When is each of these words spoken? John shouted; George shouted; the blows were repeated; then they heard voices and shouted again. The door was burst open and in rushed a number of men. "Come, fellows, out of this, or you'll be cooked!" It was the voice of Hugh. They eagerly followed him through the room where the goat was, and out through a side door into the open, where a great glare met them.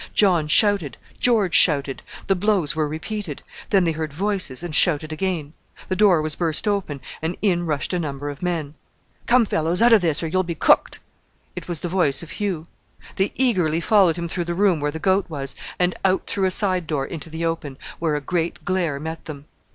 John 0.15 0.47
shouted; 0.47 0.97
George 1.19 1.53
shouted; 1.53 2.01
the 2.25 2.33
blows 2.35 2.75
were 2.75 2.87
repeated; 2.87 3.43
then 3.69 3.83
they 3.83 3.91
heard 3.91 4.11
voices 4.11 4.63
and 4.63 4.73
shouted 4.73 5.13
again. 5.13 5.53
The 5.89 5.95
door 5.95 6.23
was 6.23 6.35
burst 6.35 6.67
open 6.67 7.01
and 7.21 7.37
in 7.43 7.67
rushed 7.67 7.93
a 7.93 7.99
number 7.99 8.31
of 8.31 8.41
men. 8.41 8.73
"Come, 9.27 9.45
fellows, 9.45 9.79
out 9.79 9.93
of 9.93 10.01
this, 10.01 10.23
or 10.23 10.27
you'll 10.27 10.41
be 10.41 10.55
cooked!" 10.55 10.99
It 11.55 11.67
was 11.67 11.77
the 11.81 11.87
voice 11.87 12.23
of 12.23 12.31
Hugh. 12.31 12.65
They 13.17 13.31
eagerly 13.35 13.79
followed 13.79 14.15
him 14.15 14.27
through 14.27 14.45
the 14.45 14.55
room 14.55 14.79
where 14.79 14.89
the 14.89 14.97
goat 14.97 15.27
was, 15.29 15.55
and 15.77 15.93
out 16.03 16.25
through 16.25 16.45
a 16.45 16.49
side 16.49 16.87
door 16.87 17.05
into 17.05 17.29
the 17.29 17.45
open, 17.45 17.77
where 17.99 18.15
a 18.15 18.21
great 18.21 18.65
glare 18.65 18.99
met 18.99 19.25
them. 19.25 19.45